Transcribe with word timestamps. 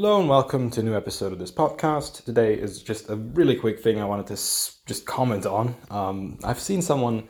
Hello 0.00 0.20
and 0.20 0.28
welcome 0.28 0.70
to 0.70 0.78
a 0.78 0.82
new 0.84 0.96
episode 0.96 1.32
of 1.32 1.40
this 1.40 1.50
podcast. 1.50 2.24
Today 2.24 2.54
is 2.54 2.80
just 2.80 3.10
a 3.10 3.16
really 3.16 3.56
quick 3.56 3.80
thing 3.80 4.00
I 4.00 4.04
wanted 4.04 4.28
to 4.28 4.34
s- 4.34 4.76
just 4.86 5.06
comment 5.06 5.44
on. 5.44 5.74
Um, 5.90 6.38
I've 6.44 6.60
seen 6.60 6.82
someone, 6.82 7.26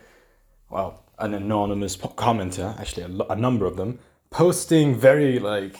well, 0.68 1.02
an 1.18 1.32
anonymous 1.32 1.96
po- 1.96 2.10
commenter, 2.10 2.78
actually 2.78 3.24
a, 3.30 3.36
number 3.36 3.64
of 3.64 3.78
them, 3.78 4.00
posting 4.28 4.94
very 4.94 5.38
like 5.38 5.78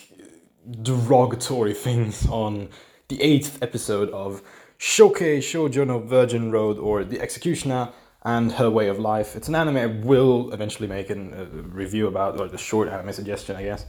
derogatory 0.81 1.75
things 1.75 2.27
on 2.29 2.71
the 3.09 3.21
eighth 3.21 3.63
episode 3.63 4.09
of 4.09 4.41
Shokei 4.79 5.41
Shoujo 5.41 5.87
no 5.87 5.99
Virgin 5.99 6.51
Road 6.51 6.79
or 6.79 7.05
The 7.05 7.21
Executioner 7.21 7.91
and 8.23 8.53
Her 8.53 8.71
Way 8.71 8.89
of 8.89 8.99
Life. 8.99 9.37
It's 9.37 9.49
an 9.49 9.55
anime 9.55 9.77
I 9.77 9.85
will 10.07 10.51
eventually 10.55 10.89
make 10.89 11.11
a 11.11 11.15
review 11.15 12.07
about, 12.07 12.41
or 12.41 12.49
the 12.49 12.57
short 12.57 12.89
anime 12.89 13.13
suggestion, 13.13 13.57
I 13.57 13.65
guess, 13.65 13.85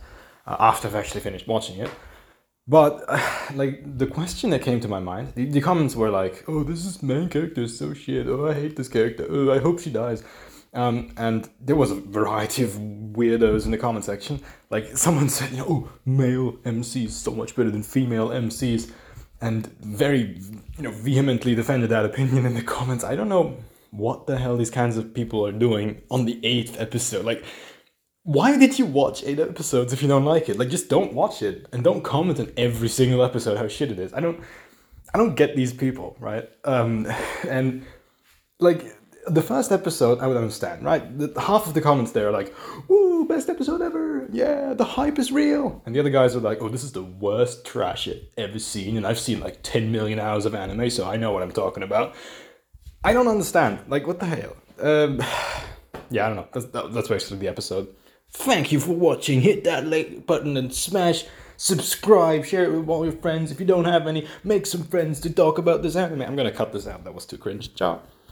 uh, 0.45 0.57
after 0.59 0.89
I've 0.89 0.95
actually 0.95 1.21
finished 1.21 1.47
watching 1.47 1.79
it. 1.79 1.89
But 2.69 3.03
like 3.55 3.97
the 3.97 4.05
question 4.07 4.51
that 4.51 4.61
came 4.61 4.79
to 4.81 4.87
my 4.87 4.99
mind, 4.99 5.33
the, 5.33 5.45
the 5.45 5.59
comments 5.59 5.95
were 5.95 6.11
like, 6.11 6.45
"Oh, 6.47 6.63
this 6.63 6.85
is 6.85 7.03
main 7.03 7.27
character 7.27 7.63
is 7.63 7.77
so 7.77 7.93
shit. 7.93 8.27
Oh, 8.27 8.47
I 8.47 8.53
hate 8.53 8.75
this 8.75 8.87
character. 8.87 9.25
Oh, 9.29 9.51
I 9.51 9.59
hope 9.59 9.79
she 9.79 9.89
dies." 9.89 10.23
Um, 10.71 11.11
and 11.17 11.49
there 11.59 11.75
was 11.75 11.89
a 11.89 11.95
variety 11.95 12.63
of 12.63 12.69
weirdos 12.69 13.65
in 13.65 13.71
the 13.71 13.77
comment 13.77 14.05
section. 14.05 14.39
Like 14.69 14.95
someone 14.95 15.29
said, 15.37 15.51
"You 15.51 15.57
know, 15.57 15.65
oh, 15.67 15.89
male 16.05 16.53
MCs 16.63 17.09
so 17.09 17.31
much 17.31 17.55
better 17.55 17.71
than 17.71 17.83
female 17.83 18.29
MCs," 18.29 18.91
and 19.41 19.65
very, 19.81 20.39
you 20.77 20.83
know, 20.83 20.91
vehemently 20.91 21.55
defended 21.55 21.89
that 21.89 22.05
opinion 22.05 22.45
in 22.45 22.53
the 22.53 22.61
comments. 22.61 23.03
I 23.03 23.15
don't 23.15 23.29
know 23.29 23.57
what 23.91 24.27
the 24.27 24.37
hell 24.37 24.55
these 24.55 24.69
kinds 24.69 24.97
of 24.97 25.15
people 25.15 25.43
are 25.43 25.51
doing 25.51 26.03
on 26.11 26.25
the 26.25 26.39
eighth 26.45 26.79
episode. 26.79 27.25
Like 27.25 27.43
why 28.23 28.57
did 28.57 28.77
you 28.77 28.85
watch 28.85 29.23
eight 29.23 29.39
episodes 29.39 29.93
if 29.93 30.01
you 30.01 30.07
don't 30.07 30.25
like 30.25 30.49
it? 30.49 30.57
Like, 30.57 30.69
just 30.69 30.89
don't 30.89 31.13
watch 31.13 31.41
it 31.41 31.67
and 31.71 31.83
don't 31.83 32.03
comment 32.03 32.39
on 32.39 32.51
every 32.57 32.89
single 32.89 33.23
episode 33.23 33.57
how 33.57 33.67
shit 33.67 33.91
it 33.91 33.99
is. 33.99 34.13
I 34.13 34.19
don't, 34.19 34.39
I 35.13 35.17
don't 35.17 35.35
get 35.35 35.55
these 35.55 35.73
people, 35.73 36.15
right? 36.19 36.47
Um, 36.65 37.07
and 37.49 37.85
like 38.59 38.85
the 39.27 39.41
first 39.41 39.71
episode, 39.71 40.19
I 40.19 40.27
would 40.27 40.37
understand, 40.37 40.83
right? 40.83 41.17
The, 41.17 41.39
half 41.39 41.67
of 41.67 41.73
the 41.73 41.81
comments 41.81 42.11
there 42.11 42.27
are 42.27 42.31
like, 42.31 42.53
"Woo, 42.87 43.27
best 43.27 43.49
episode 43.49 43.81
ever! 43.81 44.27
Yeah, 44.31 44.73
the 44.73 44.83
hype 44.83 45.19
is 45.19 45.31
real," 45.31 45.81
and 45.85 45.95
the 45.95 45.99
other 45.99 46.09
guys 46.09 46.35
are 46.35 46.39
like, 46.39 46.61
"Oh, 46.61 46.69
this 46.69 46.83
is 46.83 46.91
the 46.91 47.03
worst 47.03 47.65
trash 47.65 48.07
I've 48.07 48.21
ever 48.37 48.59
seen," 48.59 48.97
and 48.97 49.05
I've 49.05 49.19
seen 49.19 49.39
like 49.39 49.59
ten 49.63 49.91
million 49.91 50.19
hours 50.19 50.45
of 50.45 50.55
anime, 50.55 50.89
so 50.89 51.09
I 51.09 51.17
know 51.17 51.31
what 51.31 51.43
I'm 51.43 51.51
talking 51.51 51.83
about. 51.83 52.15
I 53.03 53.13
don't 53.13 53.27
understand. 53.27 53.79
Like, 53.87 54.07
what 54.07 54.19
the 54.19 54.25
hell? 54.25 54.55
Um, 54.81 55.21
yeah, 56.09 56.25
I 56.25 56.27
don't 56.29 56.35
know. 56.37 56.47
That's, 56.51 56.65
that, 56.67 56.93
that's 56.93 57.07
basically 57.07 57.37
the 57.37 57.47
episode. 57.47 57.87
Thank 58.31 58.71
you 58.71 58.79
for 58.79 58.93
watching. 58.93 59.41
Hit 59.41 59.63
that 59.65 59.85
like 59.85 60.25
button 60.25 60.55
and 60.57 60.73
smash 60.73 61.25
subscribe. 61.59 62.45
Share 62.45 62.63
it 62.63 62.71
with 62.71 62.89
all 62.89 63.03
your 63.03 63.17
friends. 63.17 63.51
If 63.51 63.59
you 63.59 63.65
don't 63.65 63.85
have 63.85 64.07
any, 64.07 64.27
make 64.43 64.65
some 64.65 64.83
friends 64.83 65.19
to 65.21 65.29
talk 65.29 65.57
about 65.57 65.83
this 65.83 65.95
anime. 65.95 66.21
I'm 66.21 66.35
gonna 66.35 66.51
cut 66.51 66.73
this 66.73 66.87
out. 66.87 67.03
That 67.03 67.13
was 67.13 67.25
too 67.25 67.37
cringe. 67.37 67.75
Ciao. 67.75 68.01